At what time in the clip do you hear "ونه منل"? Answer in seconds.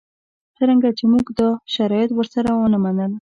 2.53-3.11